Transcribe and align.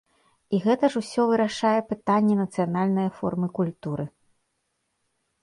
І 0.57 0.59
гэта 0.63 0.85
ж 0.93 1.01
усё 1.03 1.25
вырашае 1.31 1.75
пытанне 1.91 2.33
нацыянальнае 2.41 3.07
формы 3.19 3.47
культуры. 3.61 4.09